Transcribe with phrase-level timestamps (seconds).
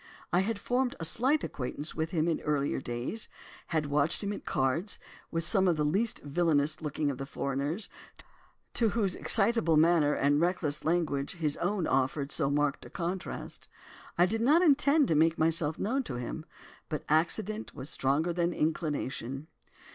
[0.33, 3.29] I had formed a slight acquaintance with him in earlier days;
[3.67, 4.97] had watched him at cards,
[5.29, 7.87] with some of the least villanous looking of the foreigners,
[8.73, 13.67] to whose excitable manner and reckless language his own offered so marked a contrast.
[14.17, 16.45] I did not intend to make myself known to him,
[16.89, 19.49] but accident was stronger than inclination.